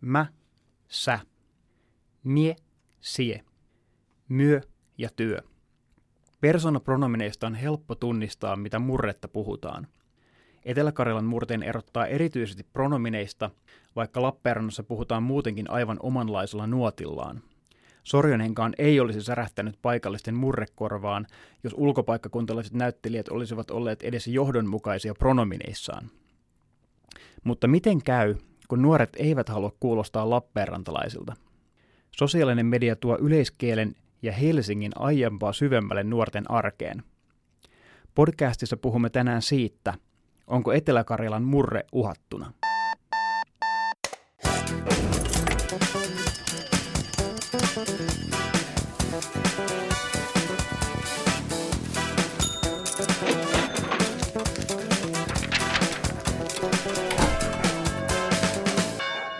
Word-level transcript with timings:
mä, 0.00 0.26
sä, 0.88 1.20
mie, 2.24 2.56
sie, 3.00 3.44
myö 4.28 4.60
ja 4.98 5.08
työ. 5.16 5.42
Persoonapronomineista 6.40 7.46
on 7.46 7.54
helppo 7.54 7.94
tunnistaa, 7.94 8.56
mitä 8.56 8.78
murretta 8.78 9.28
puhutaan. 9.28 9.86
Etelä-Karjalan 10.64 11.24
murteen 11.24 11.62
erottaa 11.62 12.06
erityisesti 12.06 12.66
pronomineista, 12.72 13.50
vaikka 13.96 14.22
Lappeenrannassa 14.22 14.82
puhutaan 14.82 15.22
muutenkin 15.22 15.70
aivan 15.70 15.96
omanlaisella 16.00 16.66
nuotillaan. 16.66 17.42
Sorjonenkaan 18.04 18.74
ei 18.78 19.00
olisi 19.00 19.22
särähtänyt 19.22 19.78
paikallisten 19.82 20.34
murrekorvaan, 20.34 21.26
jos 21.64 21.74
ulkopaikkakuntalaiset 21.76 22.72
näyttelijät 22.72 23.28
olisivat 23.28 23.70
olleet 23.70 24.02
edes 24.02 24.26
johdonmukaisia 24.26 25.14
pronomineissaan. 25.14 26.10
Mutta 27.44 27.68
miten 27.68 28.02
käy, 28.02 28.34
kun 28.68 28.82
nuoret 28.82 29.16
eivät 29.16 29.48
halua 29.48 29.72
kuulostaa 29.80 30.30
Lappeenrantalaisilta? 30.30 31.36
Sosiaalinen 32.16 32.66
media 32.66 32.96
tuo 32.96 33.18
yleiskielen 33.20 33.94
ja 34.22 34.32
Helsingin 34.32 34.92
aiempaa 34.96 35.52
syvemmälle 35.52 36.04
nuorten 36.04 36.50
arkeen. 36.50 37.02
Podcastissa 38.14 38.76
puhumme 38.76 39.10
tänään 39.10 39.42
siitä, 39.42 39.94
onko 40.46 40.72
Etelä-Karjalan 40.72 41.42
murre 41.42 41.84
uhattuna. 41.92 42.52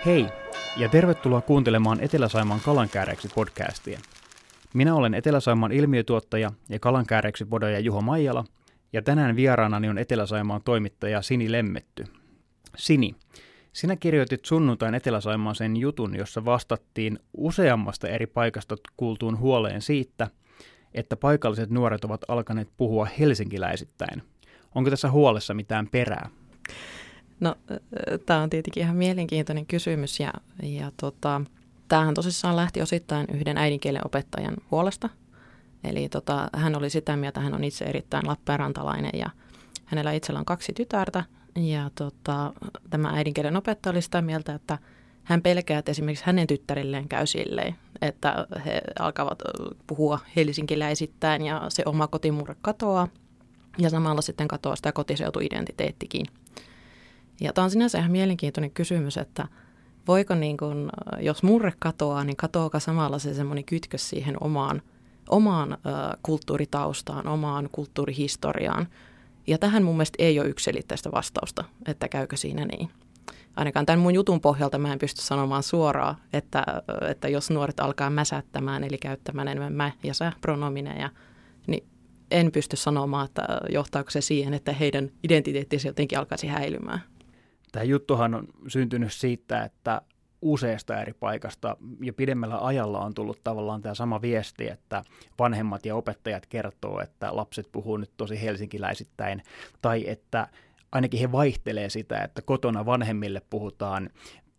Hei 0.08 0.26
ja 0.76 0.88
tervetuloa 0.88 1.40
kuuntelemaan 1.40 2.00
Etelä-Saimaan 2.00 2.60
kalankääreksi 2.60 3.28
podcastia. 3.34 4.00
Minä 4.74 4.94
olen 4.94 5.14
Etelä-Saimaan 5.14 5.72
ilmiötuottaja 5.72 6.50
ja 6.68 6.78
kalankääreksi 6.78 7.44
podoja 7.44 7.78
Juho 7.78 8.00
Maijala, 8.00 8.44
ja 8.92 9.02
tänään 9.02 9.36
vieraanani 9.36 9.88
on 9.88 9.98
Etelä-Saimaan 9.98 10.60
toimittaja 10.64 11.22
Sini 11.22 11.52
Lemmetty. 11.52 12.04
Sini, 12.76 13.14
sinä 13.72 13.96
kirjoitit 13.96 14.44
sunnuntain 14.44 14.94
Etelä-Saimaan 14.94 15.54
sen 15.54 15.76
jutun, 15.76 16.16
jossa 16.16 16.44
vastattiin 16.44 17.18
useammasta 17.36 18.08
eri 18.08 18.26
paikasta 18.26 18.76
kuultuun 18.96 19.38
huoleen 19.38 19.82
siitä, 19.82 20.30
että 20.94 21.16
paikalliset 21.16 21.70
nuoret 21.70 22.04
ovat 22.04 22.24
alkaneet 22.28 22.68
puhua 22.76 23.08
helsinkiläisittäin. 23.18 24.22
Onko 24.74 24.90
tässä 24.90 25.10
huolessa 25.10 25.54
mitään 25.54 25.88
perää? 25.88 26.30
No, 27.40 27.54
tämä 28.26 28.42
on 28.42 28.50
tietenkin 28.50 28.82
ihan 28.82 28.96
mielenkiintoinen 28.96 29.66
kysymys 29.66 30.20
ja, 30.20 30.32
ja 30.62 30.92
tota, 31.00 31.40
tämähän 31.88 32.14
tosissaan 32.14 32.56
lähti 32.56 32.82
osittain 32.82 33.26
yhden 33.32 33.58
äidinkielen 33.58 34.06
opettajan 34.06 34.56
huolesta. 34.70 35.08
Eli 35.84 36.08
tota, 36.08 36.48
hän 36.52 36.76
oli 36.76 36.90
sitä 36.90 37.16
mieltä, 37.16 37.40
hän 37.40 37.54
on 37.54 37.64
itse 37.64 37.84
erittäin 37.84 38.26
lappeenrantalainen 38.26 39.10
ja 39.14 39.30
hänellä 39.84 40.12
itsellä 40.12 40.38
on 40.38 40.44
kaksi 40.44 40.72
tytärtä. 40.72 41.24
Ja 41.56 41.90
tota, 41.94 42.52
tämä 42.90 43.10
äidinkielen 43.10 43.56
opettaja 43.56 43.90
oli 43.90 44.02
sitä 44.02 44.22
mieltä, 44.22 44.54
että 44.54 44.78
hän 45.24 45.42
pelkää, 45.42 45.78
että 45.78 45.90
esimerkiksi 45.90 46.26
hänen 46.26 46.46
tyttärilleen 46.46 47.08
käy 47.08 47.26
silleen, 47.26 47.74
että 48.02 48.46
he 48.64 48.80
alkavat 48.98 49.38
puhua 49.86 50.18
helsinkiläisittäin 50.36 51.42
ja 51.42 51.62
se 51.68 51.82
oma 51.86 52.06
kotimurre 52.06 52.56
katoaa. 52.62 53.08
Ja 53.78 53.90
samalla 53.90 54.22
sitten 54.22 54.48
katoaa 54.48 54.76
sitä 54.76 54.92
kotiseutuidentiteettikin. 54.92 56.26
Ja 57.40 57.52
tämä 57.52 57.64
on 57.64 57.70
sinänsä 57.70 57.98
ihan 57.98 58.10
mielenkiintoinen 58.10 58.70
kysymys, 58.70 59.16
että 59.16 59.48
voiko 60.08 60.34
niin 60.34 60.56
kuin, 60.56 60.90
jos 61.20 61.42
murre 61.42 61.72
katoaa, 61.78 62.24
niin 62.24 62.36
katoaako 62.36 62.80
samalla 62.80 63.18
se 63.18 63.34
semmoinen 63.34 63.64
kytkös 63.64 64.08
siihen 64.08 64.36
omaan, 64.40 64.82
omaan 65.28 65.72
äh, 65.72 65.78
kulttuuritaustaan, 66.22 67.26
omaan 67.26 67.68
kulttuurihistoriaan. 67.72 68.88
Ja 69.46 69.58
tähän 69.58 69.82
mun 69.82 69.94
mielestä 69.94 70.22
ei 70.22 70.40
ole 70.40 70.48
yksilitteistä 70.48 71.10
vastausta, 71.12 71.64
että 71.86 72.08
käykö 72.08 72.36
siinä 72.36 72.64
niin. 72.64 72.90
Ainakaan 73.56 73.86
tämän 73.86 74.00
mun 74.00 74.14
jutun 74.14 74.40
pohjalta 74.40 74.78
mä 74.78 74.92
en 74.92 74.98
pysty 74.98 75.22
sanomaan 75.22 75.62
suoraan, 75.62 76.16
että, 76.32 76.64
että 77.10 77.28
jos 77.28 77.50
nuoret 77.50 77.80
alkaa 77.80 78.10
mäsättämään, 78.10 78.84
eli 78.84 78.98
käyttämään 78.98 79.48
enemmän 79.48 79.72
mä 79.72 79.92
ja 80.02 80.14
sä 80.14 80.32
pronomineja, 80.40 81.10
niin 81.66 81.84
en 82.30 82.52
pysty 82.52 82.76
sanomaan, 82.76 83.24
että 83.24 83.46
johtaako 83.68 84.10
se 84.10 84.20
siihen, 84.20 84.54
että 84.54 84.72
heidän 84.72 85.10
identiteettinsä 85.22 85.88
jotenkin 85.88 86.18
alkaisi 86.18 86.46
häilymään. 86.46 87.02
Tämä 87.72 87.82
juttuhan 87.82 88.34
on 88.34 88.46
syntynyt 88.68 89.12
siitä, 89.12 89.62
että 89.62 90.02
useasta 90.42 91.00
eri 91.00 91.12
paikasta 91.12 91.76
ja 92.02 92.12
pidemmällä 92.12 92.58
ajalla 92.58 93.00
on 93.00 93.14
tullut 93.14 93.40
tavallaan 93.44 93.82
tämä 93.82 93.94
sama 93.94 94.22
viesti, 94.22 94.68
että 94.68 95.04
vanhemmat 95.38 95.86
ja 95.86 95.94
opettajat 95.94 96.46
kertoo, 96.46 97.00
että 97.00 97.36
lapset 97.36 97.68
puhuu 97.72 97.96
nyt 97.96 98.10
tosi 98.16 98.42
helsinkiläisittäin, 98.42 99.42
tai 99.82 100.08
että 100.08 100.48
ainakin 100.92 101.20
he 101.20 101.32
vaihtelee 101.32 101.90
sitä, 101.90 102.18
että 102.18 102.42
kotona 102.42 102.86
vanhemmille 102.86 103.42
puhutaan 103.50 104.10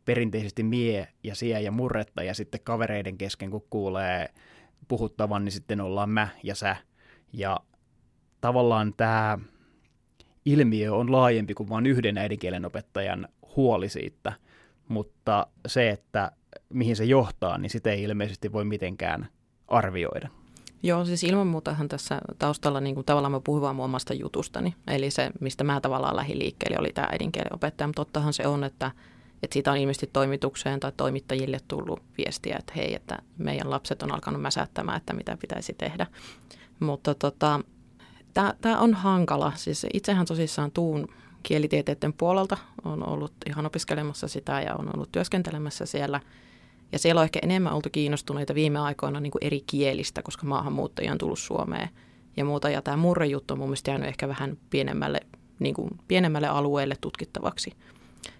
perinteisesti 0.05 0.63
mie 0.63 1.07
ja 1.23 1.35
sie 1.35 1.61
ja 1.61 1.71
murretta, 1.71 2.23
ja 2.23 2.33
sitten 2.33 2.61
kavereiden 2.63 3.17
kesken, 3.17 3.51
kun 3.51 3.65
kuulee 3.69 4.29
puhuttavan, 4.87 5.45
niin 5.45 5.51
sitten 5.51 5.81
ollaan 5.81 6.09
mä 6.09 6.27
ja 6.43 6.55
sä. 6.55 6.75
Ja 7.33 7.59
tavallaan 8.41 8.93
tämä 8.93 9.37
ilmiö 10.51 10.93
on 10.93 11.11
laajempi 11.11 11.53
kuin 11.53 11.69
vain 11.69 11.85
yhden 11.85 12.17
äidinkielen 12.17 12.65
opettajan 12.65 13.27
huoli 13.55 13.89
siitä, 13.89 14.33
mutta 14.87 15.47
se, 15.67 15.89
että 15.89 16.31
mihin 16.69 16.95
se 16.95 17.05
johtaa, 17.05 17.57
niin 17.57 17.69
sitä 17.69 17.91
ei 17.91 18.03
ilmeisesti 18.03 18.53
voi 18.53 18.65
mitenkään 18.65 19.27
arvioida. 19.67 20.29
Joo, 20.83 21.05
siis 21.05 21.23
ilman 21.23 21.47
muutahan 21.47 21.89
tässä 21.89 22.21
taustalla 22.37 22.81
niin 22.81 22.95
kuin 22.95 23.05
tavallaan 23.05 23.31
mä 23.31 23.39
puhuin 23.39 23.61
vaan 23.61 23.79
omasta 23.79 24.13
jutustani. 24.13 24.75
Eli 24.87 25.11
se, 25.11 25.29
mistä 25.39 25.63
mä 25.63 25.81
tavallaan 25.81 26.15
lähdin 26.15 26.39
liikkeelle, 26.39 26.79
oli 26.79 26.91
tämä 26.93 27.07
äidinkielen 27.11 27.55
opettaja. 27.55 27.87
Mutta 27.87 28.05
tottahan 28.05 28.33
se 28.33 28.47
on, 28.47 28.63
että, 28.63 28.91
että 29.43 29.53
siitä 29.53 29.71
on 29.71 29.77
ilmeisesti 29.77 30.09
toimitukseen 30.13 30.79
tai 30.79 30.91
toimittajille 30.97 31.57
tullut 31.67 32.03
viestiä, 32.17 32.55
että 32.59 32.73
hei, 32.75 32.95
että 32.95 33.17
meidän 33.37 33.69
lapset 33.69 34.03
on 34.03 34.13
alkanut 34.13 34.41
mäsättämään, 34.41 34.97
että 34.97 35.13
mitä 35.13 35.37
pitäisi 35.37 35.73
tehdä. 35.73 36.07
Mutta 36.79 37.15
tota, 37.15 37.59
Tämä 38.61 38.79
on 38.79 38.93
hankala. 38.93 39.51
Siis 39.55 39.85
itsehän 39.93 40.25
tosissaan 40.25 40.71
tuun 40.71 41.07
kielitieteiden 41.43 42.13
puolelta. 42.13 42.57
on 42.85 43.07
ollut 43.07 43.33
ihan 43.47 43.65
opiskelemassa 43.65 44.27
sitä 44.27 44.61
ja 44.61 44.75
on 44.75 44.89
ollut 44.95 45.11
työskentelemässä 45.11 45.85
siellä. 45.85 46.19
Ja 46.91 46.99
siellä 46.99 47.19
on 47.19 47.25
ehkä 47.25 47.39
enemmän 47.43 47.73
oltu 47.73 47.89
kiinnostuneita 47.91 48.55
viime 48.55 48.79
aikoina 48.79 49.19
niin 49.19 49.31
kuin 49.31 49.43
eri 49.43 49.63
kielistä, 49.67 50.21
koska 50.21 50.47
maahanmuuttajia 50.47 51.11
on 51.11 51.17
tullut 51.17 51.39
Suomeen 51.39 51.89
ja 52.37 52.45
muuta. 52.45 52.69
Ja 52.69 52.81
tämä 52.81 52.97
murrejuttu 52.97 53.53
on 53.53 53.57
mun 53.57 53.67
mielestä 53.67 53.91
jäänyt 53.91 54.07
ehkä 54.07 54.27
vähän 54.27 54.57
pienemmälle, 54.69 55.19
niin 55.59 55.75
kuin 55.75 55.89
pienemmälle 56.07 56.47
alueelle 56.47 56.95
tutkittavaksi. 57.01 57.73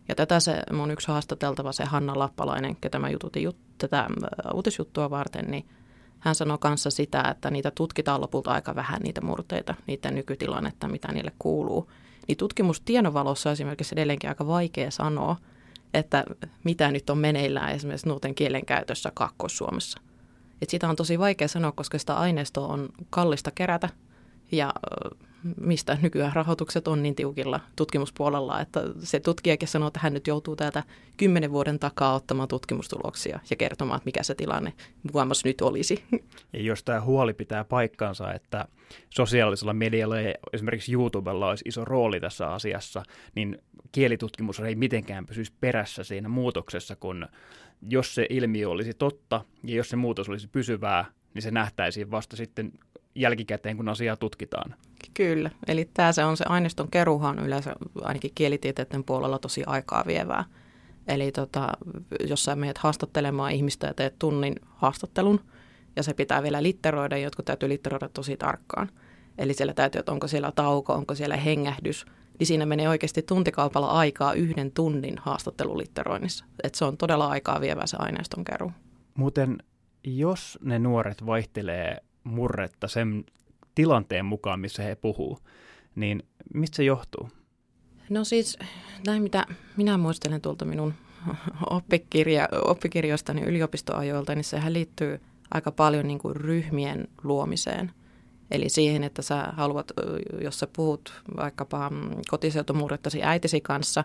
Ja 0.08 0.16
tätä 0.16 0.40
se 0.40 0.62
mun 0.74 0.92
yksi 0.92 1.08
haastateltava, 1.08 1.72
se 1.72 1.86
Hanna 1.86 2.20
Lappalainen, 2.20 2.76
ketä 2.76 3.00
mä 3.00 3.10
jututin 3.10 3.44
jut, 3.44 3.58
tätä 3.78 4.08
uutisjuttua 4.54 5.10
varten, 5.10 5.46
niin– 5.52 5.66
hän 6.20 6.36
sanoi 6.36 6.58
kanssa 6.62 6.90
sitä, 6.90 7.22
että 7.22 7.52
niitä 7.52 7.72
tutkitaan 7.72 8.22
lopulta 8.22 8.52
aika 8.52 8.76
vähän, 8.76 9.02
niitä 9.02 9.22
murteita, 9.22 9.76
niiden 9.88 10.16
nykytilannetta, 10.16 10.88
mitä 10.88 11.12
niille 11.12 11.32
kuuluu. 11.40 11.92
Niin 12.28 12.38
tutkimustiedonvalossa 12.38 13.52
esimerkiksi 13.52 13.96
edelleenkin 13.96 14.30
aika 14.30 14.48
vaikea 14.48 14.92
sanoa, 14.92 15.36
että 15.94 16.24
mitä 16.64 16.92
nyt 16.92 17.10
on 17.10 17.18
meneillään 17.18 17.72
esimerkiksi 17.72 18.08
nuorten 18.08 18.36
kielenkäytössä 18.36 19.12
Kaakkois-Suomessa. 19.14 20.00
Et 20.62 20.70
sitä 20.70 20.90
on 20.90 20.96
tosi 20.96 21.20
vaikea 21.20 21.48
sanoa, 21.48 21.72
koska 21.72 21.98
sitä 22.00 22.16
aineistoa 22.16 22.68
on 22.68 22.90
kallista 23.10 23.52
kerätä 23.52 23.90
ja 24.52 24.74
mistä 25.62 25.98
nykyään 26.02 26.34
rahoitukset 26.34 26.88
on 26.88 27.04
niin 27.04 27.16
tiukilla 27.16 27.60
tutkimuspuolella, 27.76 28.62
että 28.62 28.82
se 29.00 29.20
tutkijakin 29.20 29.68
sanoo, 29.68 29.88
että 29.88 30.00
hän 30.04 30.14
nyt 30.14 30.28
joutuu 30.28 30.56
täältä 30.56 30.84
kymmenen 31.18 31.52
vuoden 31.52 31.80
takaa 31.80 32.16
ottamaan 32.16 32.48
tutkimustuloksia 32.48 33.40
ja 33.50 33.56
kertomaan, 33.56 33.98
että 33.98 34.08
mikä 34.08 34.24
se 34.24 34.36
tilanne 34.36 34.74
mukamas 35.04 35.46
nyt 35.46 35.62
olisi. 35.62 36.04
Ja 36.54 36.62
jos 36.62 36.84
tämä 36.84 37.02
huoli 37.02 37.34
pitää 37.34 37.64
paikkansa, 37.64 38.34
että 38.34 38.66
sosiaalisella 39.10 39.74
medialla 39.74 40.22
ja 40.22 40.34
esimerkiksi 40.54 40.94
YouTubella 40.94 41.50
olisi 41.50 41.66
iso 41.68 41.86
rooli 41.86 42.20
tässä 42.20 42.52
asiassa, 42.52 43.04
niin 43.36 43.58
kielitutkimus 43.92 44.60
ei 44.60 44.76
mitenkään 44.76 45.26
pysyisi 45.26 45.54
perässä 45.62 46.04
siinä 46.04 46.30
muutoksessa, 46.30 46.96
kun 46.96 47.28
jos 47.90 48.16
se 48.16 48.28
ilmiö 48.30 48.70
olisi 48.70 48.94
totta 48.94 49.46
ja 49.64 49.76
jos 49.76 49.90
se 49.90 49.96
muutos 49.96 50.30
olisi 50.30 50.48
pysyvää, 50.48 51.06
niin 51.34 51.42
se 51.42 51.52
nähtäisiin 51.52 52.12
vasta 52.12 52.36
sitten 52.36 52.72
jälkikäteen, 53.16 53.78
kun 53.78 53.90
asiaa 53.90 54.16
tutkitaan. 54.16 54.76
Kyllä, 55.14 55.50
eli 55.68 55.90
tämä 55.94 56.12
se 56.12 56.26
on 56.26 56.38
se 56.38 56.46
aineiston 56.48 56.92
keruhan 56.92 57.40
yleensä 57.40 57.76
ainakin 58.02 58.32
kielitieteiden 58.36 59.04
puolella 59.04 59.40
tosi 59.40 59.64
aikaa 59.66 60.04
vievää. 60.08 60.46
Eli 61.08 61.32
tota, 61.32 61.68
jos 62.28 62.46
sä 62.46 62.56
meidät 62.56 62.78
haastattelemaan 62.78 63.52
ihmistä 63.52 63.88
ja 63.88 63.94
teet 63.94 64.20
tunnin 64.20 64.56
haastattelun, 64.66 65.40
ja 65.96 66.04
se 66.04 66.14
pitää 66.14 66.44
vielä 66.44 66.64
litteroida, 66.64 67.18
jotkut 67.18 67.46
täytyy 67.46 67.70
litteroida 67.70 68.10
tosi 68.10 68.38
tarkkaan. 68.38 68.90
Eli 69.38 69.54
siellä 69.54 69.74
täytyy, 69.74 70.00
että 70.00 70.12
onko 70.12 70.28
siellä 70.28 70.52
tauko, 70.52 70.94
onko 70.94 71.16
siellä 71.16 71.38
hengähdys, 71.38 72.06
niin 72.40 72.48
siinä 72.48 72.66
menee 72.66 72.90
oikeasti 72.90 73.22
tuntikaupalla 73.22 73.88
aikaa 73.88 74.34
yhden 74.34 74.72
tunnin 74.72 75.18
haastattelulitteroinnissa. 75.18 76.46
Et 76.64 76.76
se 76.76 76.86
on 76.86 76.98
todella 76.98 77.28
aikaa 77.28 77.62
vievä 77.62 77.86
se 77.86 77.98
aineiston 78.00 78.44
keruu. 78.44 78.72
Muuten, 79.16 79.58
jos 80.04 80.60
ne 80.62 80.80
nuoret 80.80 81.26
vaihtelee 81.26 81.98
murretta 82.30 82.88
sen 82.88 83.24
tilanteen 83.76 84.26
mukaan, 84.26 84.60
missä 84.60 84.84
he 84.84 84.96
puhuu, 84.96 85.40
niin 85.96 86.24
mistä 86.54 86.76
se 86.76 86.84
johtuu? 86.84 87.30
No 88.10 88.24
siis 88.24 88.58
näin, 89.08 89.24
mitä 89.24 89.46
minä 89.78 89.98
muistelen 89.98 90.42
tuolta 90.42 90.66
minun 90.66 90.94
oppikirja, 91.70 92.48
oppikirjoistani 92.66 93.42
yliopistoajoilta, 93.42 94.36
niin 94.36 94.44
sehän 94.44 94.74
liittyy 94.74 95.22
aika 95.52 95.72
paljon 95.72 96.08
niin 96.08 96.20
kuin 96.20 96.36
ryhmien 96.36 97.08
luomiseen. 97.24 97.92
Eli 98.52 98.70
siihen, 98.70 99.04
että 99.04 99.22
sä 99.22 99.54
haluat, 99.58 99.92
jos 100.42 100.60
sä 100.60 100.68
puhut 100.76 101.22
vaikkapa 101.38 101.90
mm, 101.90 102.10
kotiseutumurrettasi 102.30 103.24
äitisi 103.24 103.62
kanssa, 103.62 104.04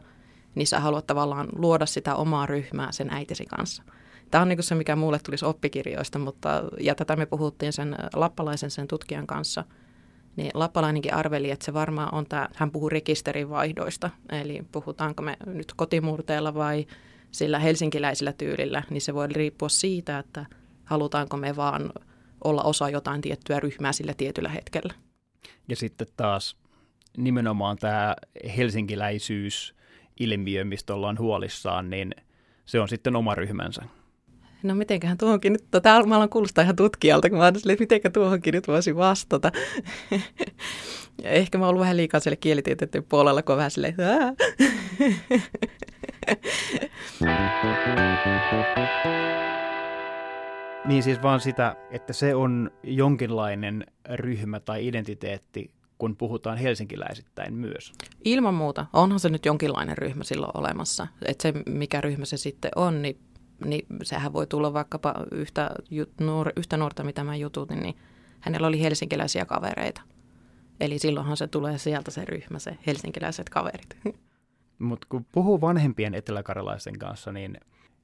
niin 0.55 0.67
sä 0.67 0.81
haluat 0.81 1.07
tavallaan 1.07 1.49
luoda 1.57 1.87
sitä 1.87 2.15
omaa 2.15 2.47
ryhmää 2.47 2.93
sen 2.93 3.11
äitisi 3.11 3.47
kanssa. 3.47 3.83
Tämä 4.31 4.43
on 4.43 4.49
niin 4.49 4.63
se, 4.63 4.75
mikä 4.75 4.97
mulle 4.97 5.19
tulisi 5.19 5.45
oppikirjoista, 5.45 6.19
mutta, 6.19 6.63
ja 6.81 6.95
tätä 6.95 7.17
me 7.17 7.27
puhuttiin 7.27 7.73
sen 7.73 7.97
lappalaisen 8.15 8.71
sen 8.71 8.89
tutkijan 8.89 9.27
kanssa, 9.27 9.65
niin 10.37 10.51
Lappalainenkin 10.55 11.15
arveli, 11.15 11.51
että 11.51 11.65
se 11.65 11.75
varmaan 11.75 12.15
on 12.15 12.27
tämä, 12.27 12.49
hän 12.55 12.71
puhuu 12.71 12.89
rekisterin 12.89 13.51
vaihdoista, 13.51 14.11
eli 14.33 14.63
puhutaanko 14.73 15.23
me 15.23 15.37
nyt 15.47 15.73
kotimurteella 15.77 16.55
vai 16.55 16.87
sillä 17.31 17.59
helsinkiläisellä 17.59 18.33
tyylillä, 18.33 18.83
niin 18.91 19.01
se 19.01 19.15
voi 19.15 19.29
riippua 19.29 19.69
siitä, 19.69 20.19
että 20.19 20.47
halutaanko 20.85 21.37
me 21.37 21.57
vaan 21.57 21.93
olla 22.45 22.63
osa 22.63 22.89
jotain 22.89 23.21
tiettyä 23.21 23.61
ryhmää 23.61 23.93
sillä 23.93 24.15
tietyllä 24.15 24.49
hetkellä. 24.49 24.95
Ja 25.69 25.77
sitten 25.77 26.07
taas 26.17 26.57
nimenomaan 27.17 27.77
tämä 27.77 28.17
helsinkiläisyys 28.57 29.75
ilmiö, 30.21 30.65
mistä 30.65 30.95
ollaan 30.95 31.19
huolissaan, 31.19 31.91
niin 31.91 32.15
se 32.65 32.81
on 32.81 32.89
sitten 32.89 33.17
oma 33.17 33.35
ryhmänsä. 33.35 33.83
No 34.65 34.75
mitenköhän 34.75 35.19
tuohonkin 35.19 35.53
nyt, 35.53 35.65
täällä 35.83 36.07
mä 36.07 36.17
alan 36.17 36.29
kuulostaa 36.29 36.63
ihan 36.63 36.77
tutkijalta, 36.77 37.29
kun 37.29 37.39
mä 37.39 37.45
ajattelin, 37.45 37.73
että 37.73 37.83
mitenkä 37.83 38.11
tuohonkin 38.11 38.55
nyt 38.55 38.69
voisi 38.69 38.97
vastata. 38.97 39.53
Ehkä 41.23 41.59
mä 41.59 41.65
oon 41.65 41.71
ollut 41.71 41.81
vähän 41.81 41.97
liikaa 41.97 42.21
siellä 42.21 42.37
kielitieteiden 42.37 43.05
puolella, 43.05 43.43
kun 43.43 43.57
vähän 43.57 43.71
silleen, 43.71 43.95
Niin 50.85 51.03
siis 51.03 51.23
vaan 51.23 51.41
sitä, 51.41 51.77
että 51.91 52.13
se 52.13 52.35
on 52.35 52.71
jonkinlainen 52.83 53.87
ryhmä 54.11 54.61
tai 54.61 54.87
identiteetti, 54.87 55.71
kun 55.99 56.17
puhutaan 56.17 56.59
helsinkiläisittäin 56.59 57.55
myös. 57.55 57.93
Ilman 58.25 58.55
muuta. 58.55 58.87
Onhan 58.93 59.21
se 59.21 59.29
nyt 59.29 59.47
jonkinlainen 59.47 59.99
ryhmä 59.99 60.25
silloin 60.25 60.53
olemassa. 60.55 61.07
Että 61.25 61.43
se, 61.43 61.53
mikä 61.67 62.01
ryhmä 62.01 62.25
se 62.25 62.37
sitten 62.37 62.71
on, 62.77 63.03
niin, 63.03 63.19
niin 63.65 63.87
sehän 64.03 64.33
voi 64.33 64.47
tulla 64.47 64.73
vaikkapa 64.73 65.15
yhtä, 65.33 65.71
nuor, 66.21 66.53
yhtä 66.57 66.77
nuorta, 66.77 67.05
mitä 67.05 67.25
mä 67.25 67.37
jututin, 67.37 67.81
niin 67.81 67.97
hänellä 68.41 68.67
oli 68.67 68.81
helsinkiläisiä 68.81 69.45
kavereita. 69.45 70.03
Eli 70.81 70.99
silloinhan 70.99 71.37
se 71.37 71.47
tulee 71.47 71.79
sieltä 71.79 72.11
se 72.11 72.25
ryhmä, 72.25 72.59
se 72.59 72.79
helsinkiläiset 72.87 73.49
kaverit. 73.49 73.97
Mutta 74.79 75.07
kun 75.11 75.27
puhuu 75.33 75.61
vanhempien 75.61 76.15
eteläkarjalaisten 76.15 76.99
kanssa, 76.99 77.33
niin 77.33 77.59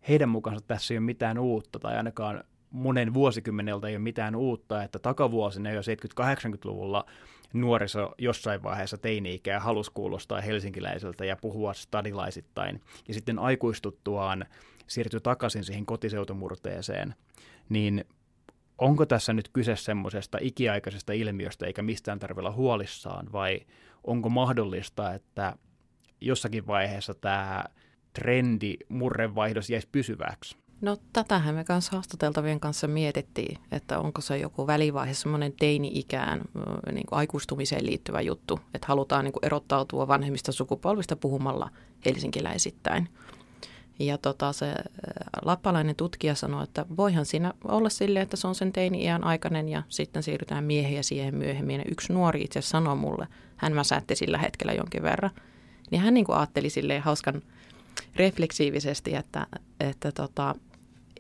heidän 0.09 0.29
mukaansa 0.29 0.65
tässä 0.67 0.95
ei 0.95 0.99
ole 0.99 1.05
mitään 1.05 1.39
uutta, 1.39 1.79
tai 1.79 1.97
ainakaan 1.97 2.45
monen 2.71 3.15
vuosikymmeneltä 3.15 3.89
ei 3.89 3.95
ole 3.97 4.03
mitään 4.03 4.37
uutta, 4.37 4.83
että 4.83 4.99
takavuosina 4.99 5.71
jo 5.73 5.81
70-80-luvulla 5.81 7.05
nuoriso 7.53 8.15
jossain 8.19 8.63
vaiheessa 8.63 8.99
teini-ikää 8.99 9.61
halusi 9.61 9.91
kuulostaa 9.95 10.41
helsinkiläiseltä 10.41 11.25
ja 11.25 11.37
puhua 11.37 11.75
stadilaisittain. 11.75 12.81
Ja 13.09 13.15
sitten 13.15 13.39
aikuistuttuaan 13.39 14.45
siirtyi 14.87 15.21
takaisin 15.21 15.65
siihen 15.65 15.87
kotiseutumurteeseen. 15.87 17.15
Niin 17.69 18.05
onko 18.79 19.07
tässä 19.07 19.33
nyt 19.33 19.49
kyse 19.49 19.77
semmoisesta 19.77 20.39
ikiaikaisesta 20.41 21.13
ilmiöstä 21.13 21.67
eikä 21.67 21.83
mistään 21.83 22.19
tarvitse 22.19 22.41
olla 22.41 22.53
huolissaan 22.53 23.33
vai 23.33 23.61
onko 24.05 24.29
mahdollista, 24.29 25.15
että 25.15 25.57
jossakin 26.21 26.67
vaiheessa 26.67 27.15
tämä 27.15 27.65
trendi 28.13 28.77
murrevaihdos 28.89 29.71
jäisi 29.71 29.89
pysyväksi? 29.93 30.57
No 30.81 30.97
tätähän 31.13 31.55
me 31.55 31.65
kanssa 31.65 31.93
haastateltavien 31.93 32.61
kanssa 32.61 32.89
mietittiin, 32.89 33.59
että 33.73 33.99
onko 33.99 34.21
se 34.21 34.39
joku 34.39 34.67
välivaihe 34.67 35.15
semmoinen 35.15 35.53
teini-ikään 35.53 36.41
niin 36.93 37.07
kuin 37.07 37.19
aikuistumiseen 37.19 37.87
liittyvä 37.87 38.21
juttu, 38.21 38.61
että 38.75 38.87
halutaan 38.87 39.25
niin 39.25 39.33
kuin 39.33 39.45
erottautua 39.45 40.09
vanhemmista 40.09 40.53
sukupolvista 40.53 41.17
puhumalla 41.17 41.71
helsinkiläisittäin. 42.05 43.09
Ja 43.99 44.19
tota, 44.19 44.53
se 44.53 44.75
lappalainen 45.45 45.97
tutkija 45.97 46.35
sanoi, 46.35 46.65
että 46.65 46.87
voihan 46.97 47.27
siinä 47.27 47.53
olla 47.65 47.89
silleen, 47.89 48.23
että 48.23 48.37
se 48.37 48.49
on 48.49 48.55
sen 48.55 48.73
teini-iän 48.73 49.25
aikainen 49.25 49.69
ja 49.69 49.83
sitten 49.89 50.23
siirrytään 50.23 50.65
miehen 50.65 50.95
ja 50.95 51.03
siihen 51.03 51.35
myöhemmin. 51.35 51.81
Ja 51.81 51.85
yksi 51.91 52.13
nuori 52.13 52.43
itse 52.43 52.61
sanoi 52.63 52.97
mulle, 52.97 53.29
hän 53.57 53.73
mäsätti 53.73 54.17
sillä 54.17 54.39
hetkellä 54.39 54.73
jonkin 54.73 55.03
verran, 55.03 55.31
niin 55.91 56.01
hän 56.01 56.15
niin 56.15 56.27
kuin 56.27 56.37
ajatteli 56.37 56.71
silleen 56.71 57.03
hauskan 57.03 57.43
refleksiivisesti, 58.17 59.15
että, 59.15 59.47
että 59.81 60.13
tota, 60.13 60.55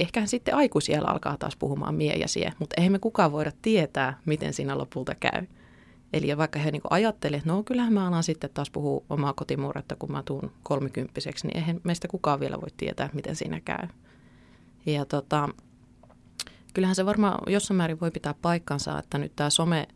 ehkä 0.00 0.26
sitten 0.26 0.55
aikuisiellä 0.55 1.08
alkaa 1.08 1.37
taas 1.37 1.56
puhumaan 1.56 1.94
miejäsiä, 1.94 2.52
mutta 2.58 2.75
eihän 2.76 2.93
me 2.93 2.99
kukaan 2.99 3.32
voida 3.32 3.52
tietää, 3.62 4.19
miten 4.26 4.52
siinä 4.52 4.79
lopulta 4.79 5.14
käy. 5.14 5.47
Eli 6.12 6.37
vaikka 6.37 6.58
he 6.58 6.70
niin 6.70 6.82
ajattelivat, 6.91 7.38
että 7.38 7.52
no 7.52 7.62
kyllähän 7.62 7.93
mä 7.93 8.08
alan 8.08 8.23
sitten 8.23 8.50
taas 8.55 8.70
puhua 8.70 9.05
omaa 9.11 9.32
kotimurretta, 9.32 9.97
kun 9.97 10.12
mä 10.12 10.23
tuun 10.23 10.52
kolmikymppiseksi, 10.62 11.47
niin 11.47 11.56
eihän 11.56 11.81
meistä 11.85 12.08
kukaan 12.08 12.41
vielä 12.41 12.61
voi 12.61 12.69
tietää, 12.76 13.11
miten 13.12 13.37
siinä 13.37 13.61
käy. 13.61 13.88
Ja 14.87 15.05
tota, 15.05 15.49
kyllähän 16.75 16.97
se 16.97 17.06
varmaan 17.06 17.38
jossain 17.47 17.76
määrin 17.76 18.00
voi 18.00 18.11
pitää 18.11 18.35
paikkansa, 18.43 18.99
että 18.99 19.19
nyt 19.19 19.32
tämä 19.37 19.50
some, 19.50 19.88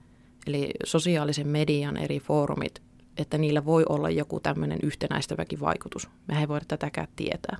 eli 0.46 0.70
sosiaalisen 0.84 1.48
median 1.48 1.96
eri 1.96 2.20
foorumit, 2.20 2.82
että 3.16 3.38
niillä 3.38 3.64
voi 3.64 3.84
olla 3.88 4.10
joku 4.10 4.40
tämmöinen 4.40 4.78
yhtenäistäväkin 4.82 5.60
vaikutus. 5.60 6.08
Me 6.28 6.40
ei 6.40 6.48
voida 6.48 6.64
tätäkään 6.68 7.08
tietää. 7.16 7.56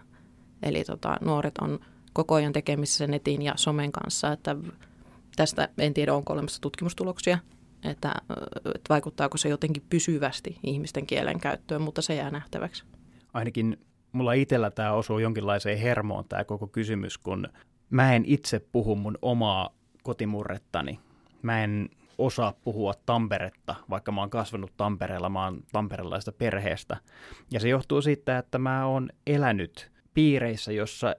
Eli 0.63 0.85
tota, 0.85 1.17
nuoret 1.21 1.59
on 1.59 1.81
koko 2.15 2.35
ajan 2.35 2.53
tekemissä 2.53 3.07
netin 3.07 3.43
ja 3.43 3.53
somen 3.57 3.93
kanssa, 3.93 4.33
että 4.33 4.57
tästä 5.37 5.69
en 5.79 5.95
tiedä, 5.95 6.15
onko 6.15 6.33
olemassa 6.33 6.61
tutkimustuloksia, 6.61 7.39
että, 7.85 8.15
että 8.67 8.89
vaikuttaako 8.89 9.39
se 9.39 9.49
jotenkin 9.49 9.83
pysyvästi 9.91 10.59
ihmisten 10.63 11.07
kielen 11.07 11.41
käyttöön, 11.41 11.83
mutta 11.83 12.03
se 12.03 12.15
jää 12.15 12.31
nähtäväksi. 12.31 12.85
Ainakin 13.35 13.79
mulla 14.13 14.33
itsellä 14.33 14.71
tämä 14.71 14.93
osuu 14.93 15.19
jonkinlaiseen 15.19 15.79
hermoon 15.79 16.25
tämä 16.29 16.45
koko 16.45 16.67
kysymys, 16.67 17.19
kun 17.19 17.49
mä 17.91 18.15
en 18.15 18.25
itse 18.27 18.59
puhu 18.73 18.97
mun 18.97 19.19
omaa 19.23 19.71
kotimurrettani. 20.03 20.99
Mä 21.43 21.65
en 21.65 21.89
osaa 22.19 22.53
puhua 22.65 22.95
Tamperetta, 23.07 23.75
vaikka 23.91 24.13
mä 24.13 24.21
oon 24.21 24.31
kasvanut 24.31 24.73
Tampereella, 24.77 25.29
mä 25.29 25.45
oon 25.45 25.63
tamperelaista 25.73 26.33
perheestä. 26.33 26.97
Ja 27.51 27.61
se 27.61 27.69
johtuu 27.69 28.03
siitä, 28.03 28.39
että 28.39 28.59
mä 28.59 28.87
oon 28.87 29.11
elänyt 29.27 29.93
piireissä, 30.15 30.73
jossa 30.73 31.15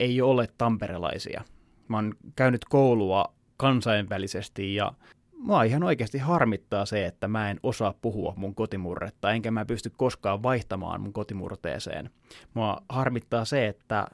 ei 0.00 0.22
ole 0.22 0.48
tamperelaisia. 0.58 1.44
Mä 1.88 1.96
oon 1.96 2.14
käynyt 2.36 2.64
koulua 2.64 3.34
kansainvälisesti 3.56 4.74
ja 4.74 4.92
mua 5.32 5.62
ihan 5.62 5.82
oikeasti 5.82 6.18
harmittaa 6.18 6.86
se, 6.86 7.06
että 7.06 7.28
mä 7.28 7.50
en 7.50 7.60
osaa 7.62 7.94
puhua 8.02 8.34
mun 8.36 8.54
kotimurretta, 8.54 9.32
enkä 9.32 9.50
mä 9.50 9.64
pysty 9.64 9.92
koskaan 9.96 10.42
vaihtamaan 10.42 11.00
mun 11.00 11.12
kotimurteeseen. 11.12 12.10
Mua 12.54 12.82
harmittaa 12.88 13.44
se, 13.44 13.66
että 13.66 14.06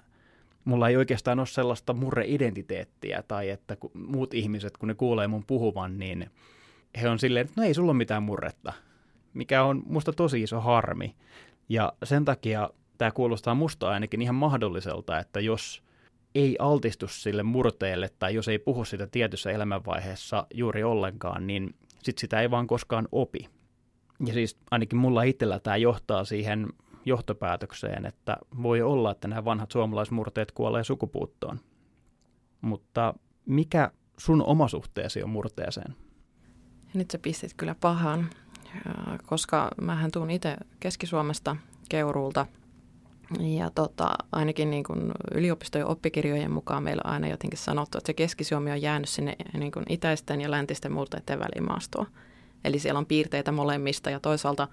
mulla 0.64 0.88
ei 0.88 0.96
oikeastaan 0.96 1.38
ole 1.38 1.46
sellaista 1.46 1.92
murreidentiteettiä, 1.92 3.22
tai 3.28 3.50
että 3.50 3.76
muut 3.94 4.34
ihmiset, 4.34 4.76
kun 4.76 4.88
ne 4.88 4.94
kuulee 4.94 5.28
mun 5.28 5.44
puhuvan, 5.46 5.98
niin 5.98 6.30
he 7.00 7.08
on 7.08 7.18
silleen, 7.18 7.46
että 7.46 7.60
no 7.60 7.66
ei 7.66 7.74
sulla 7.74 7.90
ole 7.90 7.98
mitään 7.98 8.22
murretta, 8.22 8.72
mikä 9.34 9.62
on 9.62 9.82
musta 9.86 10.12
tosi 10.12 10.42
iso 10.42 10.60
harmi. 10.60 11.14
Ja 11.68 11.92
sen 12.04 12.24
takia 12.24 12.70
tämä 12.98 13.10
kuulostaa 13.10 13.54
musta 13.54 13.88
ainakin 13.88 14.22
ihan 14.22 14.34
mahdolliselta, 14.34 15.18
että 15.18 15.40
jos 15.40 15.82
ei 16.34 16.56
altistu 16.58 17.08
sille 17.08 17.42
murteelle 17.42 18.10
tai 18.18 18.34
jos 18.34 18.48
ei 18.48 18.58
puhu 18.58 18.84
sitä 18.84 19.06
tietyssä 19.06 19.50
elämänvaiheessa 19.50 20.46
juuri 20.54 20.84
ollenkaan, 20.84 21.46
niin 21.46 21.74
sit 22.02 22.18
sitä 22.18 22.40
ei 22.40 22.50
vaan 22.50 22.66
koskaan 22.66 23.08
opi. 23.12 23.48
Ja 24.26 24.34
siis 24.34 24.58
ainakin 24.70 24.98
mulla 24.98 25.22
itsellä 25.22 25.60
tämä 25.60 25.76
johtaa 25.76 26.24
siihen 26.24 26.66
johtopäätökseen, 27.04 28.06
että 28.06 28.36
voi 28.62 28.82
olla, 28.82 29.10
että 29.10 29.28
nämä 29.28 29.44
vanhat 29.44 29.70
suomalaismurteet 29.70 30.52
kuolee 30.52 30.84
sukupuuttoon. 30.84 31.60
Mutta 32.60 33.14
mikä 33.46 33.90
sun 34.18 34.42
oma 34.42 34.68
suhteesi 34.68 35.22
on 35.22 35.30
murteeseen? 35.30 35.96
Nyt 36.94 37.10
sä 37.10 37.18
pistit 37.18 37.54
kyllä 37.56 37.74
pahan, 37.80 38.30
koska 39.26 39.68
mähän 39.80 40.10
tuun 40.10 40.30
itse 40.30 40.56
Keski-Suomesta 40.80 41.56
Keuruulta 41.88 42.46
ja 43.40 43.70
tota, 43.70 44.14
ainakin 44.32 44.70
niin 44.70 44.84
kuin 44.84 45.12
yliopistojen 45.34 45.86
oppikirjojen 45.86 46.50
mukaan 46.50 46.82
meillä 46.82 47.02
on 47.04 47.12
aina 47.12 47.28
jotenkin 47.28 47.58
sanottu, 47.58 47.98
että 47.98 48.08
se 48.08 48.14
Keski-Suomi 48.14 48.70
on 48.70 48.82
jäänyt 48.82 49.08
sinne 49.08 49.36
niin 49.52 49.72
kuin 49.72 49.84
itäisten 49.88 50.40
ja 50.40 50.50
läntisten 50.50 50.92
murteiden 50.92 51.38
välimaastoon. 51.38 52.06
Eli 52.64 52.78
siellä 52.78 52.98
on 52.98 53.06
piirteitä 53.06 53.52
molemmista 53.52 54.10
ja 54.10 54.20
toisaalta 54.20 54.68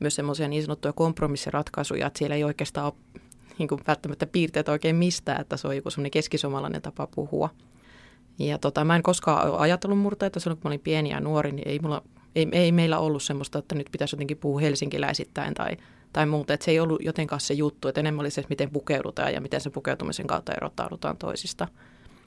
myös 0.00 0.14
semmoisia 0.14 0.48
niin 0.48 0.62
sanottuja 0.62 0.92
kompromissiratkaisuja, 0.92 2.06
että 2.06 2.18
siellä 2.18 2.36
ei 2.36 2.44
oikeastaan 2.44 2.86
ole 2.86 3.22
niin 3.58 3.68
kuin 3.68 3.80
välttämättä 3.86 4.26
piirteet 4.26 4.68
oikein 4.68 4.96
mistään, 4.96 5.40
että 5.40 5.56
se 5.56 5.68
on 5.68 5.76
joku 5.76 5.90
semmoinen 5.90 6.10
keskisomalainen 6.10 6.82
tapa 6.82 7.06
puhua. 7.06 7.48
Ja 8.38 8.58
tota, 8.58 8.84
mä 8.84 8.96
en 8.96 9.02
koskaan 9.02 9.58
ajatellut 9.58 9.98
murteita 9.98 10.40
silloin, 10.40 10.60
kun 10.60 10.68
mä 10.68 10.70
olin 10.70 10.80
pieni 10.80 11.10
ja 11.10 11.20
nuori, 11.20 11.52
niin 11.52 11.68
ei, 11.68 11.78
mulla, 11.78 12.02
ei, 12.36 12.48
ei 12.52 12.72
meillä 12.72 12.98
ollut 12.98 13.22
semmoista, 13.22 13.58
että 13.58 13.74
nyt 13.74 13.88
pitäisi 13.92 14.16
jotenkin 14.16 14.36
puhua 14.36 14.60
helsinkiläisittäin 14.60 15.54
tai, 15.54 15.76
tai 16.12 16.26
muuta. 16.26 16.54
Että 16.54 16.64
se 16.64 16.70
ei 16.70 16.80
ollut 16.80 17.04
jotenkaan 17.04 17.40
se 17.40 17.54
juttu, 17.54 17.88
että 17.88 18.00
enemmän 18.00 18.20
oli 18.20 18.30
se, 18.30 18.40
että 18.40 18.52
miten 18.52 18.70
pukeudutaan 18.70 19.34
ja 19.34 19.40
miten 19.40 19.60
se 19.60 19.70
pukeutumisen 19.70 20.26
kautta 20.26 20.52
erottaudutaan 20.52 21.16
toisista. 21.16 21.68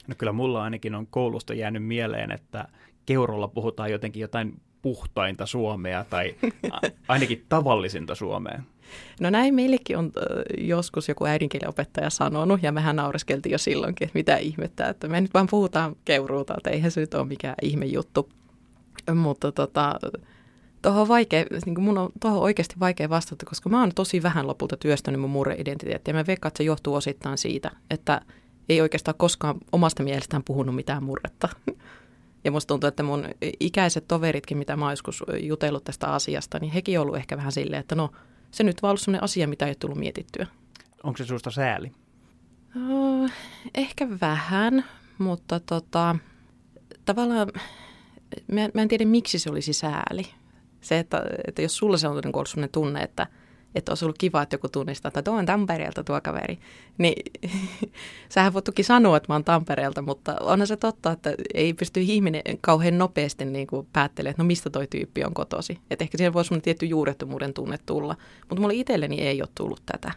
No 0.06 0.14
kyllä 0.18 0.32
mulla 0.32 0.62
ainakin 0.62 0.94
on 0.94 1.06
koulusta 1.06 1.54
jäänyt 1.54 1.84
mieleen, 1.84 2.32
että 2.32 2.68
Keurolla 3.06 3.48
puhutaan 3.48 3.90
jotenkin 3.90 4.20
jotain 4.20 4.60
puhtainta 4.82 5.46
suomea 5.46 6.04
tai 6.10 6.34
ainakin 7.08 7.44
tavallisinta 7.48 8.14
suomea. 8.14 8.62
No 9.20 9.30
näin 9.30 9.54
meillekin 9.54 9.96
on 9.96 10.12
joskus 10.58 11.08
joku 11.08 11.24
äidinkielenopettaja 11.26 12.10
sanonut 12.10 12.62
ja 12.62 12.72
mehän 12.72 12.96
naureskeltiin 12.96 13.52
jo 13.52 13.58
silloinkin, 13.58 14.06
että 14.06 14.18
mitä 14.18 14.36
ihmettä, 14.36 14.88
että 14.88 15.08
me 15.08 15.20
nyt 15.20 15.34
vaan 15.34 15.46
puhutaan 15.50 15.96
keuruuta, 16.04 16.54
että 16.56 16.70
eihän 16.70 16.90
se 16.90 17.00
nyt 17.00 17.14
ole 17.14 17.26
mikään 17.26 17.54
ihme 17.62 17.86
juttu. 17.86 18.28
Mutta 19.14 19.52
tota, 19.52 19.98
tuohon 20.82 21.02
on 21.02 21.08
vaikea, 21.08 21.44
niin 21.66 21.74
kuin 21.74 21.84
mun 21.84 21.98
on 21.98 22.10
tuohon 22.20 22.42
oikeasti 22.42 22.74
vaikea 22.80 23.08
vastata, 23.08 23.46
koska 23.46 23.68
mä 23.68 23.80
oon 23.80 23.94
tosi 23.94 24.22
vähän 24.22 24.46
lopulta 24.46 24.76
työstänyt 24.76 25.20
mun 25.20 25.30
murreidentiteettiä. 25.30 26.14
Mä 26.14 26.26
veikkaan, 26.26 26.50
että 26.50 26.58
se 26.58 26.64
johtuu 26.64 26.94
osittain 26.94 27.38
siitä, 27.38 27.70
että 27.90 28.20
ei 28.68 28.80
oikeastaan 28.80 29.14
koskaan 29.18 29.58
omasta 29.72 30.02
mielestään 30.02 30.44
puhunut 30.44 30.74
mitään 30.74 31.02
murretta. 31.02 31.48
Ja 32.44 32.50
musta 32.50 32.68
tuntuu, 32.68 32.88
että 32.88 33.02
mun 33.02 33.28
ikäiset 33.60 34.08
toveritkin, 34.08 34.58
mitä 34.58 34.76
mä 34.76 34.84
oon 34.84 34.92
joskus 34.92 35.24
jutellut 35.40 35.84
tästä 35.84 36.06
asiasta, 36.06 36.58
niin 36.58 36.72
hekin 36.72 36.98
on 36.98 37.02
ollut 37.02 37.16
ehkä 37.16 37.36
vähän 37.36 37.52
silleen, 37.52 37.80
että 37.80 37.94
no 37.94 38.10
se 38.50 38.64
nyt 38.64 38.82
vaan 38.82 38.90
ollut 38.90 39.00
sellainen 39.00 39.24
asia, 39.24 39.48
mitä 39.48 39.64
ei 39.64 39.68
ole 39.68 39.76
tullut 39.80 39.98
mietittyä. 39.98 40.46
Onko 41.02 41.16
se 41.16 41.24
susta 41.24 41.50
sääli? 41.50 41.92
Uh, 42.88 43.30
ehkä 43.74 44.08
vähän, 44.20 44.84
mutta 45.18 45.60
tota, 45.60 46.16
tavallaan 47.04 47.52
mä, 48.52 48.68
mä 48.74 48.82
en 48.82 48.88
tiedä 48.88 49.04
miksi 49.04 49.38
se 49.38 49.50
olisi 49.50 49.72
sääli. 49.72 50.22
Se, 50.80 50.98
että, 50.98 51.22
että 51.46 51.62
jos 51.62 51.76
sulla 51.76 51.96
se 51.96 52.08
on 52.08 52.20
niin 52.24 52.36
ollut 52.36 52.48
sellainen 52.48 52.72
tunne, 52.72 53.00
että– 53.00 53.26
että 53.74 53.92
olisi 53.92 54.04
ollut 54.04 54.18
kiva, 54.18 54.42
että 54.42 54.54
joku 54.54 54.68
tunnistaa, 54.68 55.08
että 55.08 55.22
tuo 55.22 55.34
on 55.34 55.46
Tampereelta 55.46 56.04
tuo 56.04 56.20
kaveri. 56.20 56.58
Niin 56.98 57.32
sähän 58.34 58.52
voit 58.52 58.64
toki 58.64 58.82
sanoa, 58.82 59.16
että 59.16 59.32
mä 59.32 59.34
oon 59.34 59.44
Tampereelta, 59.44 60.02
mutta 60.02 60.36
onhan 60.40 60.66
se 60.66 60.76
totta, 60.76 61.12
että 61.12 61.34
ei 61.54 61.74
pysty 61.74 62.00
ihminen 62.00 62.42
kauhean 62.60 62.98
nopeasti 62.98 63.44
niin 63.44 63.66
kuin 63.66 63.86
päättelemään, 63.92 64.30
että 64.30 64.42
no 64.42 64.46
mistä 64.46 64.70
toi 64.70 64.86
tyyppi 64.86 65.24
on 65.24 65.34
kotosi. 65.34 65.78
Että 65.90 66.04
ehkä 66.04 66.18
siihen 66.18 66.32
voisi 66.32 66.60
tietty 66.60 66.86
juurettomuuden 66.86 67.54
tunne 67.54 67.78
tulla. 67.86 68.16
Mutta 68.48 68.60
mulle 68.60 68.74
itselleni 68.74 69.20
ei 69.20 69.42
ole 69.42 69.48
tullut 69.54 69.82
tätä. 69.86 70.12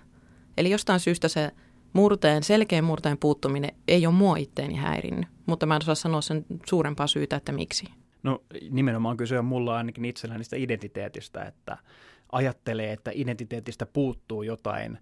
Eli 0.57 0.69
jostain 0.69 0.99
syystä 0.99 1.27
se 1.27 1.51
murteen, 1.93 2.43
selkeän 2.43 2.83
murteen 2.83 3.17
puuttuminen 3.17 3.71
ei 3.87 4.07
ole 4.07 4.15
mua 4.15 4.37
itteeni 4.37 4.75
häirinnyt, 4.75 5.29
mutta 5.45 5.65
mä 5.65 5.75
en 5.75 5.81
osaa 5.81 5.95
sanoa 5.95 6.21
sen 6.21 6.45
suurempaa 6.65 7.07
syytä, 7.07 7.35
että 7.35 7.51
miksi. 7.51 7.85
No 8.23 8.43
nimenomaan 8.69 9.17
kyse 9.17 9.39
on 9.39 9.45
mulla 9.45 9.77
ainakin 9.77 10.05
itselläni 10.05 10.43
sitä 10.43 10.55
identiteetistä, 10.55 11.43
että 11.43 11.77
ajattelee, 12.31 12.91
että 12.91 13.11
identiteetistä 13.13 13.85
puuttuu 13.85 14.43
jotain, 14.43 14.97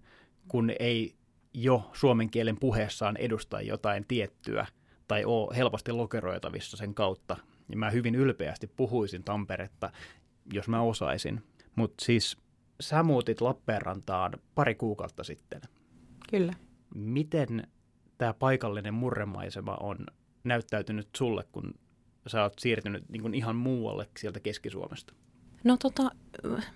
kun 0.48 0.72
ei 0.78 1.14
jo 1.54 1.90
suomen 1.92 2.30
kielen 2.30 2.56
puheessaan 2.60 3.16
edusta 3.16 3.60
jotain 3.60 4.04
tiettyä 4.08 4.66
tai 5.08 5.24
ole 5.24 5.56
helposti 5.56 5.92
lokeroitavissa 5.92 6.76
sen 6.76 6.94
kautta. 6.94 7.36
Ja 7.68 7.76
mä 7.76 7.90
hyvin 7.90 8.14
ylpeästi 8.14 8.66
puhuisin 8.66 9.24
Tamperetta, 9.24 9.90
jos 10.52 10.68
mä 10.68 10.80
osaisin. 10.80 11.42
Mutta 11.76 12.04
siis 12.04 12.36
sä 12.80 13.02
muutit 13.02 13.40
Lappeenrantaan 13.40 14.32
pari 14.54 14.74
kuukautta 14.74 15.24
sitten. 15.24 15.60
Kyllä. 16.30 16.52
Miten 16.94 17.68
tämä 18.18 18.34
paikallinen 18.34 18.94
murremaisema 18.94 19.76
on 19.80 19.98
näyttäytynyt 20.44 21.08
sulle, 21.16 21.44
kun 21.52 21.74
sä 22.30 22.42
oot 22.42 22.58
siirtynyt 22.58 23.04
niin 23.08 23.34
ihan 23.34 23.56
muualle 23.56 24.08
sieltä 24.16 24.40
Keski-Suomesta? 24.40 25.14
No 25.64 25.76
tota, 25.76 26.10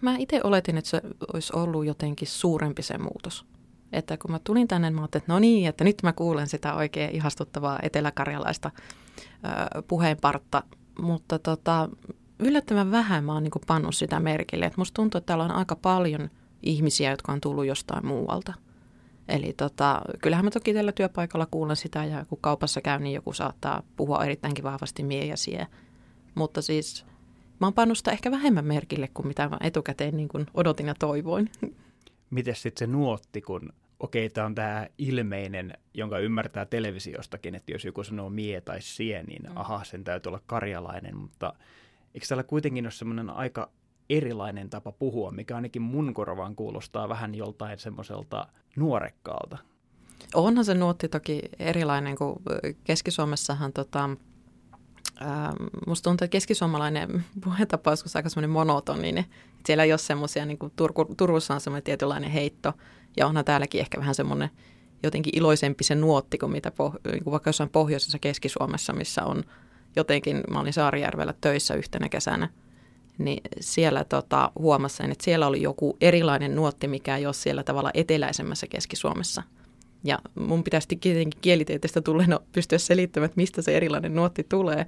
mä 0.00 0.16
itse 0.16 0.40
oletin, 0.44 0.76
että 0.76 0.90
se 0.90 1.00
olisi 1.34 1.52
ollut 1.56 1.86
jotenkin 1.86 2.28
suurempi 2.28 2.82
se 2.82 2.98
muutos. 2.98 3.46
Että 3.92 4.16
kun 4.16 4.30
mä 4.30 4.38
tulin 4.44 4.68
tänne, 4.68 4.90
mä 4.90 5.00
ajattelin, 5.00 5.22
että 5.22 5.32
no 5.32 5.38
niin, 5.38 5.68
että 5.68 5.84
nyt 5.84 6.02
mä 6.02 6.12
kuulen 6.12 6.48
sitä 6.48 6.74
oikein 6.74 7.10
ihastuttavaa 7.10 7.78
eteläkarjalaista 7.82 8.70
puheenpartta. 9.88 10.62
Mutta 10.98 11.38
tota, 11.38 11.88
yllättävän 12.38 12.90
vähän 12.90 13.24
mä 13.24 13.32
oon 13.32 13.42
niin 13.42 13.52
pannut 13.66 13.94
sitä 13.94 14.20
merkille. 14.20 14.66
Et 14.66 14.76
musta 14.76 14.94
tuntuu, 14.94 15.18
että 15.18 15.26
täällä 15.26 15.44
on 15.44 15.50
aika 15.50 15.76
paljon 15.76 16.30
ihmisiä, 16.62 17.10
jotka 17.10 17.32
on 17.32 17.40
tullut 17.40 17.66
jostain 17.66 18.06
muualta. 18.06 18.54
Eli 19.28 19.52
tota, 19.52 20.02
kyllähän 20.22 20.44
mä 20.44 20.50
toki 20.50 20.74
tällä 20.74 20.92
työpaikalla 20.92 21.46
kuulen 21.50 21.76
sitä 21.76 22.04
ja 22.04 22.24
kun 22.24 22.38
kaupassa 22.40 22.80
käy, 22.80 22.98
niin 22.98 23.14
joku 23.14 23.32
saattaa 23.32 23.82
puhua 23.96 24.24
erittäinkin 24.24 24.64
vahvasti 24.64 25.02
mie 25.02 25.24
ja 25.24 25.36
sie. 25.36 25.66
Mutta 26.34 26.62
siis 26.62 27.06
mä 27.60 27.66
oon 27.66 27.74
pannut 27.74 27.98
sitä 27.98 28.10
ehkä 28.10 28.30
vähemmän 28.30 28.64
merkille 28.64 29.08
kuin 29.14 29.26
mitä 29.26 29.48
mä 29.48 29.56
etukäteen 29.60 30.16
niin 30.16 30.28
kuin 30.28 30.46
odotin 30.54 30.86
ja 30.86 30.94
toivoin. 30.94 31.50
Miten 32.30 32.54
sitten 32.54 32.88
se 32.88 32.92
nuotti, 32.92 33.40
kun 33.40 33.72
okei, 34.00 34.30
tämä 34.30 34.46
on 34.46 34.54
tämä 34.54 34.86
ilmeinen, 34.98 35.78
jonka 35.94 36.18
ymmärtää 36.18 36.66
televisiostakin, 36.66 37.54
että 37.54 37.72
jos 37.72 37.84
joku 37.84 38.04
sanoo 38.04 38.30
mie 38.30 38.60
tai 38.60 38.82
sie, 38.82 39.22
niin 39.22 39.42
mm. 39.42 39.56
aha, 39.56 39.84
sen 39.84 40.04
täytyy 40.04 40.30
olla 40.30 40.42
karjalainen, 40.46 41.16
mutta 41.16 41.54
eikö 42.14 42.26
täällä 42.26 42.42
kuitenkin 42.42 42.84
ole 42.84 42.92
semmoinen 42.92 43.30
aika 43.30 43.70
erilainen 44.10 44.70
tapa 44.70 44.92
puhua, 44.92 45.30
mikä 45.30 45.56
ainakin 45.56 45.82
mun 45.82 46.14
korvaan 46.14 46.56
kuulostaa 46.56 47.08
vähän 47.08 47.34
joltain 47.34 47.78
semmoiselta 47.78 48.46
nuorekkaalta? 48.76 49.58
Onhan 50.34 50.64
se 50.64 50.74
nuotti 50.74 51.08
toki 51.08 51.42
erilainen, 51.58 52.16
kuin 52.16 52.36
Keski-Suomessahan 52.84 53.72
tota, 53.72 54.10
Ähm, 55.22 55.64
musta 55.86 56.04
tuntuu, 56.04 56.24
että 56.24 56.32
keskisuomalainen 56.32 57.24
puhetapa 57.44 57.90
on 57.90 57.96
aika 58.14 58.28
semmoinen 58.28 58.50
monotoninen. 58.50 59.24
Siellä 59.66 59.84
ei 59.84 59.92
ole 59.92 59.98
semmoisia, 59.98 60.46
niin 60.46 60.58
Turku, 60.76 61.04
Turussa 61.16 61.54
on 61.54 61.60
semmoinen 61.60 61.82
tietynlainen 61.82 62.30
heitto, 62.30 62.72
ja 63.16 63.26
onhan 63.26 63.44
täälläkin 63.44 63.80
ehkä 63.80 64.00
vähän 64.00 64.14
semmoinen 64.14 64.50
jotenkin 65.02 65.36
iloisempi 65.36 65.84
se 65.84 65.94
nuotti 65.94 66.38
kuin 66.38 66.52
mitä 66.52 66.68
poh- 66.68 67.12
niin 67.12 67.24
kuin 67.24 67.32
vaikka 67.32 67.48
jossain 67.48 67.70
pohjoisessa 67.70 68.18
Keski-Suomessa, 68.18 68.92
missä 68.92 69.24
on 69.24 69.44
jotenkin, 69.96 70.42
mä 70.50 70.60
olin 70.60 70.72
Saarijärvellä 70.72 71.34
töissä 71.40 71.74
yhtenä 71.74 72.08
kesänä, 72.08 72.48
niin 73.18 73.42
siellä 73.60 74.04
tota, 74.04 74.52
huomasin, 74.58 75.10
että 75.12 75.24
siellä 75.24 75.46
oli 75.46 75.62
joku 75.62 75.96
erilainen 76.00 76.54
nuotti, 76.54 76.88
mikä 76.88 77.16
ei 77.16 77.26
ole 77.26 77.34
siellä 77.34 77.62
tavalla 77.62 77.90
eteläisemmässä 77.94 78.66
Keski-Suomessa– 78.66 79.42
ja 80.04 80.18
mun 80.34 80.64
pitäisi 80.64 80.88
tietenkin 80.88 81.40
kielitieteestä 81.40 82.00
tulleena 82.00 82.40
pystyä 82.52 82.78
selittämään, 82.78 83.26
että 83.26 83.40
mistä 83.40 83.62
se 83.62 83.76
erilainen 83.76 84.14
nuotti 84.14 84.46
tulee. 84.48 84.86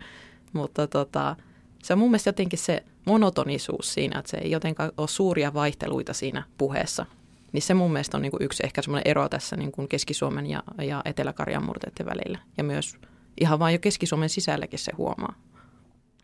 Mutta 0.52 0.86
tota, 0.86 1.36
se 1.82 1.92
on 1.92 1.98
mun 1.98 2.10
mielestä 2.10 2.28
jotenkin 2.28 2.58
se 2.58 2.84
monotonisuus 3.06 3.94
siinä, 3.94 4.18
että 4.18 4.30
se 4.30 4.36
ei 4.36 4.50
jotenkaan 4.50 4.92
ole 4.96 5.08
suuria 5.08 5.54
vaihteluita 5.54 6.12
siinä 6.12 6.42
puheessa. 6.58 7.06
Niin 7.52 7.62
se 7.62 7.74
mun 7.74 7.92
mielestä 7.92 8.16
on 8.16 8.22
niin 8.22 8.30
kuin 8.30 8.42
yksi 8.42 8.62
ehkä 8.66 8.82
semmoinen 8.82 9.10
ero 9.10 9.28
tässä 9.28 9.56
niin 9.56 9.72
Keski-Suomen 9.88 10.46
ja, 10.46 10.62
ja 10.82 11.02
Etelä-Karjan 11.04 11.64
murteiden 11.64 12.06
välillä. 12.06 12.38
Ja 12.58 12.64
myös 12.64 12.96
ihan 13.40 13.58
vain 13.58 13.72
jo 13.72 13.78
Keski-Suomen 13.78 14.28
sisälläkin 14.28 14.78
se 14.78 14.92
huomaa. 14.96 15.34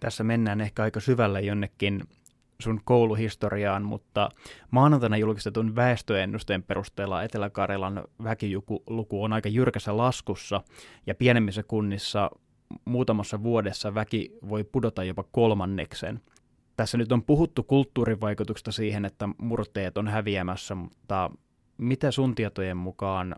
Tässä 0.03 0.25
mennään 0.25 0.61
ehkä 0.61 0.83
aika 0.83 1.01
syvälle 1.01 1.41
jonnekin 1.41 2.03
sun 2.59 2.81
kouluhistoriaan, 2.85 3.83
mutta 3.83 4.29
maanantaina 4.71 5.17
julkistetun 5.17 5.77
väestöennusteen 5.77 6.63
perusteella 6.63 7.23
Etelä-Karjalan 7.23 8.05
väkiluku 8.25 9.25
on 9.25 9.33
aika 9.33 9.49
jyrkässä 9.49 9.97
laskussa 9.97 10.63
ja 11.07 11.15
pienemmissä 11.15 11.63
kunnissa 11.63 12.31
muutamassa 12.85 13.43
vuodessa 13.43 13.95
väki 13.95 14.39
voi 14.49 14.65
pudota 14.65 15.05
jopa 15.05 15.25
kolmanneksen. 15.33 16.21
Tässä 16.77 16.99
nyt 16.99 17.13
on 17.13 17.23
puhuttu 17.23 17.63
kulttuurivaikutuksesta 17.63 18.73
siihen, 18.73 19.05
että 19.05 19.29
murteet 19.39 19.99
on 19.99 20.09
häviämässä, 20.09 20.75
mutta 20.75 21.31
mitä 21.79 22.11
sun 22.11 22.35
tietojen 22.35 22.77
mukaan 22.77 23.37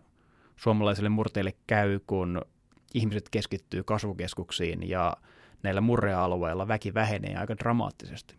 suomalaisille 0.55 1.09
murteille 1.09 1.53
käy, 1.67 1.99
kun 2.07 2.41
ihmiset 2.93 3.29
keskittyy 3.29 3.83
kasvukeskuksiin 3.83 4.89
ja 4.89 5.17
näillä 5.63 5.81
murrealueilla 5.81 6.67
väki 6.67 6.93
vähenee 6.93 7.35
aika 7.37 7.57
dramaattisesti? 7.57 8.35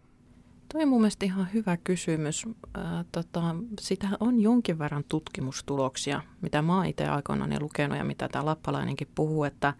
Toi 0.72 0.82
on 0.82 0.88
mun 0.88 1.00
mielestä 1.00 1.24
ihan 1.24 1.48
hyvä 1.54 1.76
kysymys. 1.76 2.46
Ää, 2.74 3.04
tota, 3.12 3.56
sitä 3.80 4.08
on 4.20 4.40
jonkin 4.40 4.78
verran 4.78 5.04
tutkimustuloksia, 5.08 6.22
mitä 6.40 6.62
mä 6.62 6.76
oon 6.76 6.86
itse 6.86 7.06
aikoinaan 7.06 7.62
lukenut 7.62 7.98
ja 7.98 8.04
mitä 8.04 8.28
tämä 8.28 8.44
lappalainenkin 8.44 9.08
puhuu, 9.14 9.44
että, 9.44 9.74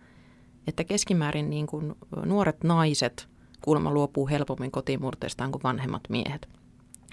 että 0.67 0.85
keskimäärin 0.85 1.51
niin 1.51 1.67
kuin 1.67 1.95
nuoret 2.25 2.65
naiset 2.65 3.29
kuulemma 3.61 3.91
luopuu 3.91 4.29
helpommin 4.29 4.71
kotimurteistaan 4.71 5.53
kuin 5.53 5.63
vanhemmat 5.63 6.03
miehet. 6.09 6.49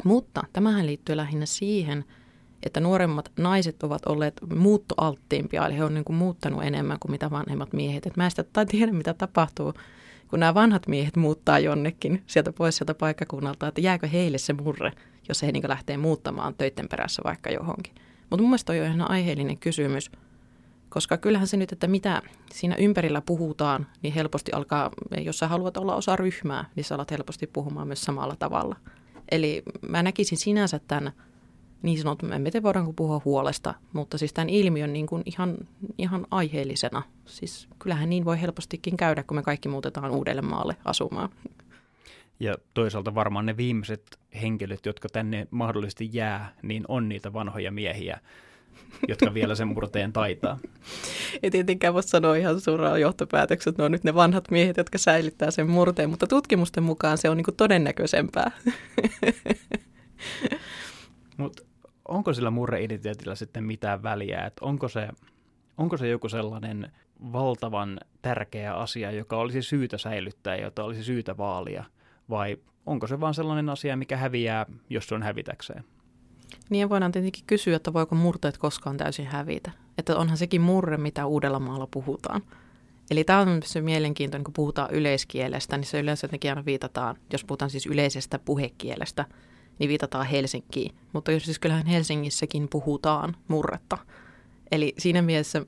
Mutta 0.03 0.43
tämähän 0.53 0.85
liittyy 0.85 1.17
lähinnä 1.17 1.45
siihen, 1.45 2.05
että 2.63 2.79
nuoremmat 2.79 3.31
naiset 3.39 3.83
ovat 3.83 4.05
olleet 4.05 4.33
muuttoalttiimpia, 4.55 5.65
eli 5.65 5.77
he 5.77 5.83
on 5.83 5.93
niin 5.93 6.05
kuin 6.05 6.15
muuttanut 6.15 6.63
enemmän 6.63 6.99
kuin 6.99 7.11
mitä 7.11 7.31
vanhemmat 7.31 7.73
miehet. 7.73 8.05
Et 8.05 8.17
mä 8.17 8.25
en 8.25 8.31
sitä 8.31 8.65
tiedä, 8.65 8.91
mitä 8.91 9.13
tapahtuu 9.13 9.73
kun 10.33 10.39
nämä 10.39 10.53
vanhat 10.53 10.87
miehet 10.87 11.15
muuttaa 11.15 11.59
jonnekin 11.59 12.23
sieltä 12.27 12.53
pois 12.53 12.77
sieltä 12.77 12.93
paikkakunnalta, 12.93 13.67
että 13.67 13.81
jääkö 13.81 14.07
heille 14.07 14.37
se 14.37 14.53
murre 14.53 14.91
jos 15.29 15.41
he 15.41 15.51
niin 15.51 15.69
lähtee 15.69 15.97
muuttamaan 15.97 16.55
töiden 16.55 16.89
perässä 16.89 17.21
vaikka 17.25 17.49
johonkin. 17.49 17.93
Mutta 18.29 18.41
mun 18.41 18.49
mielestä 18.49 18.73
on 18.73 18.77
ihan 18.77 19.11
aiheellinen 19.11 19.57
kysymys, 19.57 20.11
koska 20.89 21.17
kyllähän 21.17 21.47
se 21.47 21.57
nyt, 21.57 21.71
että 21.71 21.87
mitä 21.87 22.21
siinä 22.53 22.75
ympärillä 22.75 23.21
puhutaan, 23.21 23.87
niin 24.01 24.13
helposti 24.13 24.51
alkaa, 24.51 24.91
jos 25.17 25.37
sä 25.37 25.47
haluat 25.47 25.77
olla 25.77 25.95
osa 25.95 26.15
ryhmää, 26.15 26.65
niin 26.75 26.83
sä 26.83 26.95
alat 26.95 27.11
helposti 27.11 27.47
puhumaan 27.47 27.87
myös 27.87 28.01
samalla 28.01 28.35
tavalla. 28.35 28.75
Eli 29.31 29.63
mä 29.89 30.03
näkisin 30.03 30.37
sinänsä 30.37 30.79
tämän 30.87 31.11
niin 31.83 31.97
sanotun, 31.97 32.33
en 32.33 32.43
tiedä 32.43 32.63
voidaanko 32.63 32.93
puhua 32.93 33.21
huolesta, 33.25 33.73
mutta 33.93 34.17
siis 34.17 34.33
tämän 34.33 34.49
ilmiön 34.49 34.93
niin 34.93 35.07
kuin 35.07 35.23
ihan, 35.25 35.57
ihan 35.97 36.27
aiheellisena. 36.31 37.01
Siis 37.25 37.67
kyllähän 37.79 38.09
niin 38.09 38.25
voi 38.25 38.41
helpostikin 38.41 38.97
käydä, 38.97 39.23
kun 39.23 39.37
me 39.37 39.43
kaikki 39.43 39.69
muutetaan 39.69 40.11
uudelle 40.11 40.41
maalle 40.41 40.75
asumaan. 40.85 41.29
Ja 42.39 42.55
toisaalta 42.73 43.15
varmaan 43.15 43.45
ne 43.45 43.57
viimeiset 43.57 44.19
henkilöt, 44.41 44.85
jotka 44.85 45.09
tänne 45.09 45.47
mahdollisesti 45.51 46.09
jää, 46.13 46.53
niin 46.61 46.85
on 46.87 47.09
niitä 47.09 47.33
vanhoja 47.33 47.71
miehiä, 47.71 48.19
jotka 49.07 49.33
vielä 49.33 49.55
sen 49.55 49.67
murteen 49.67 50.13
taitaa. 50.13 50.59
Ei 51.43 51.51
tietenkään 51.51 51.93
voi 51.93 52.03
sanoa 52.03 52.35
ihan 52.35 52.61
suoraan 52.61 53.01
johtopäätökset, 53.01 53.71
että 53.71 53.81
ne 53.81 53.85
on 53.85 53.91
nyt 53.91 54.03
ne 54.03 54.13
vanhat 54.13 54.51
miehet, 54.51 54.77
jotka 54.77 54.97
säilyttää 54.97 55.51
sen 55.51 55.69
murteen, 55.69 56.09
mutta 56.09 56.27
tutkimusten 56.27 56.83
mukaan 56.83 57.17
se 57.17 57.29
on 57.29 57.37
niin 57.37 57.55
todennäköisempää. 57.57 58.51
Mutta 61.37 61.63
onko 62.13 62.33
sillä 62.33 62.51
murreidentiteetillä 62.51 63.35
sitten 63.35 63.63
mitään 63.63 64.03
väliä, 64.03 64.45
että 64.45 64.65
onko 64.65 64.87
se, 64.87 65.07
onko 65.77 65.97
se 65.97 66.07
joku 66.07 66.29
sellainen 66.29 66.91
valtavan 67.33 67.99
tärkeä 68.21 68.73
asia, 68.73 69.11
joka 69.11 69.37
olisi 69.37 69.61
syytä 69.61 69.97
säilyttää, 69.97 70.55
jota 70.55 70.83
olisi 70.83 71.03
syytä 71.03 71.37
vaalia, 71.37 71.83
vai 72.29 72.57
onko 72.85 73.07
se 73.07 73.19
vaan 73.19 73.33
sellainen 73.33 73.69
asia, 73.69 73.97
mikä 73.97 74.17
häviää, 74.17 74.65
jos 74.89 75.07
se 75.07 75.15
on 75.15 75.23
hävitäkseen? 75.23 75.83
Niin 76.69 76.89
voidaan 76.89 77.11
tietenkin 77.11 77.43
kysyä, 77.47 77.75
että 77.75 77.93
voiko 77.93 78.15
murteet 78.15 78.57
koskaan 78.57 78.97
täysin 78.97 79.25
hävitä. 79.25 79.71
Että 79.97 80.17
onhan 80.17 80.37
sekin 80.37 80.61
murre, 80.61 80.97
mitä 80.97 81.25
Uudellamaalla 81.25 81.87
puhutaan. 81.91 82.41
Eli 83.11 83.23
tämä 83.23 83.39
on 83.39 83.59
se 83.63 83.81
mielenkiintoinen, 83.81 84.43
kun 84.43 84.53
puhutaan 84.53 84.91
yleiskielestä, 84.91 85.77
niin 85.77 85.85
se 85.85 85.99
yleensä 85.99 86.25
jotenkin 86.25 86.51
aina 86.51 86.65
viitataan, 86.65 87.15
jos 87.31 87.43
puhutaan 87.43 87.71
siis 87.71 87.85
yleisestä 87.85 88.39
puhekielestä, 88.39 89.25
niin 89.83 89.89
viitataan 89.89 90.25
Helsinkiin. 90.25 90.95
Mutta 91.13 91.31
siis 91.39 91.59
kyllähän 91.59 91.85
Helsingissäkin 91.85 92.67
puhutaan 92.69 93.35
murretta. 93.47 93.97
Eli 94.71 94.93
siinä 94.97 95.21
mielessä, 95.21 95.65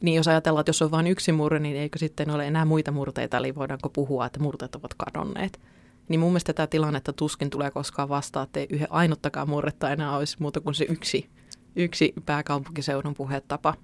niin 0.00 0.14
jos 0.14 0.28
ajatellaan, 0.28 0.60
että 0.60 0.68
jos 0.68 0.82
on 0.82 0.90
vain 0.90 1.06
yksi 1.06 1.32
murre, 1.32 1.58
niin 1.58 1.76
eikö 1.76 1.98
sitten 1.98 2.30
ole 2.30 2.46
enää 2.46 2.64
muita 2.64 2.92
murteita, 2.92 3.36
eli 3.36 3.54
voidaanko 3.54 3.88
puhua, 3.88 4.26
että 4.26 4.40
murteet 4.40 4.74
ovat 4.74 4.94
kadonneet. 4.94 5.60
Niin 6.08 6.20
mun 6.20 6.30
mielestä 6.30 6.52
tämä 6.52 6.66
tilannetta 6.66 7.12
tuskin 7.12 7.50
tulee 7.50 7.70
koskaan 7.70 8.08
vastaan, 8.08 8.44
että 8.44 8.60
ei 8.60 8.66
yhden 8.70 8.92
ainuttakaan 8.92 9.48
murretta 9.48 9.90
enää 9.90 10.16
olisi 10.16 10.36
muuta 10.38 10.60
kuin 10.60 10.74
se 10.74 10.86
yksi, 10.88 11.30
yksi 11.76 12.12
pääkaupunkiseudun 12.26 13.14
puhetapa. 13.14 13.74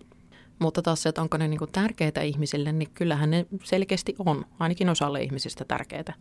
Mutta 0.59 0.83
taas 0.83 1.03
se, 1.03 1.09
että 1.09 1.23
onko 1.23 1.37
ne 1.37 1.49
niin 1.49 1.59
kuin 1.59 1.73
tärkeitä 1.73 2.23
ihmisille, 2.23 2.73
niin 2.73 2.91
kyllähän 2.95 3.31
ne 3.31 3.47
selkeästi 3.65 4.15
on, 4.19 4.45
ainakin 4.59 4.89
osalle 4.89 5.23
ihmisistä 5.23 5.65
tärkeitä. 5.65 6.13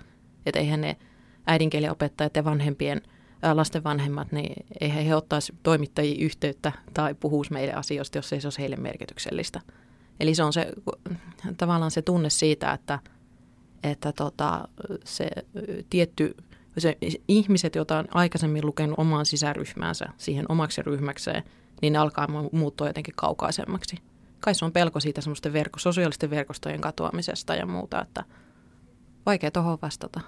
Että 0.45 0.59
eihän 0.59 0.81
ne 0.81 0.97
äidinkieliopettajat 1.47 2.35
ja 2.35 2.45
vanhempien– 2.45 3.01
lasten 3.53 3.83
vanhemmat, 3.83 4.31
niin 4.31 4.65
eihän 4.81 5.03
he 5.03 5.15
ottaisi 5.15 5.53
toimittajia 5.63 6.25
yhteyttä 6.25 6.71
tai 6.93 7.15
puhuisi 7.15 7.53
meille 7.53 7.73
asioista, 7.73 8.17
jos 8.17 8.33
ei 8.33 8.41
se 8.41 8.47
olisi 8.47 8.59
heille 8.59 8.75
merkityksellistä. 8.75 9.61
Eli 10.19 10.35
se 10.35 10.43
on 10.43 10.53
se, 10.53 10.73
tavallaan 11.57 11.91
se 11.91 12.01
tunne 12.01 12.29
siitä, 12.29 12.73
että, 12.73 12.99
että 13.83 14.11
tota, 14.11 14.67
se 15.03 15.29
tietty, 15.89 16.35
se 16.77 16.97
ihmiset, 17.27 17.75
joita 17.75 17.97
on 17.97 18.07
aikaisemmin 18.11 18.65
lukenut 18.65 18.99
omaan 18.99 19.25
sisäryhmäänsä, 19.25 20.05
siihen 20.17 20.45
omaksi 20.49 20.81
ryhmäkseen, 20.81 21.43
niin 21.81 21.93
ne 21.93 21.99
alkaa 21.99 22.27
muuttua 22.51 22.87
jotenkin 22.87 23.13
kaukaisemmaksi. 23.17 23.97
Kai 24.39 24.55
se 24.55 24.65
on 24.65 24.71
pelko 24.71 24.99
siitä 24.99 25.21
semmoisten 25.21 25.53
verko, 25.53 25.79
sosiaalisten 25.79 26.29
verkostojen 26.29 26.81
katoamisesta 26.81 27.55
ja 27.55 27.65
muuta, 27.65 28.01
että 28.01 28.23
vaikea 29.25 29.51
tuohon 29.51 29.77
vastata. 29.81 30.21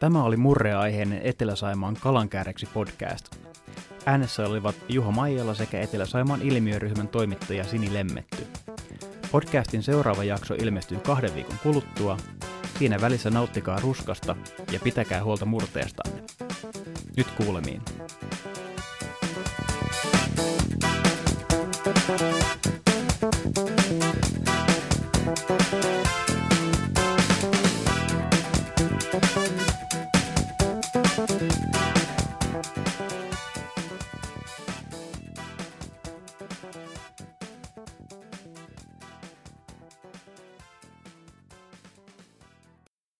Tämä 0.00 0.24
oli 0.24 0.36
murreaiheinen 0.36 1.20
Etelä-Saimaan 1.24 1.96
kalankääreksi 2.00 2.66
podcast. 2.74 3.36
Äänessä 4.06 4.46
olivat 4.46 4.74
Juho 4.88 5.12
Maijala 5.12 5.54
sekä 5.54 5.80
Etelä-Saimaan 5.80 6.42
ilmiöryhmän 6.42 7.08
toimittaja 7.08 7.64
Sini 7.64 7.94
Lemmetty. 7.94 8.46
Podcastin 9.32 9.82
seuraava 9.82 10.24
jakso 10.24 10.54
ilmestyy 10.54 10.98
kahden 10.98 11.34
viikon 11.34 11.58
kuluttua. 11.62 12.16
Siinä 12.78 13.00
välissä 13.00 13.30
nauttikaa 13.30 13.80
ruskasta 13.80 14.36
ja 14.72 14.80
pitäkää 14.80 15.24
huolta 15.24 15.44
murteestanne. 15.44 16.22
Nyt 17.16 17.26
kuulemiin. 17.30 17.82
Thank 22.06 22.64
you. 22.64 22.65